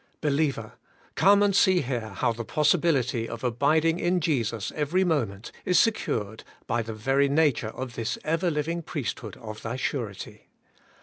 Believer! 0.19 0.71
come 1.13 1.43
and 1.43 1.55
see 1.55 1.81
here 1.81 2.09
how 2.15 2.33
the 2.33 2.43
possibility 2.43 3.29
of 3.29 3.43
abiding 3.43 3.99
in 3.99 4.19
Jesus 4.19 4.71
every 4.75 5.03
moment 5.03 5.51
is 5.63 5.77
secured 5.77 6.43
by 6.65 6.81
the 6.81 6.91
very 6.95 7.29
nature 7.29 7.69
of 7.69 7.93
this 7.93 8.17
ever 8.23 8.49
living 8.49 8.81
priesthood 8.81 9.37
of 9.37 9.61
thy 9.61 9.75
surety. 9.75 10.49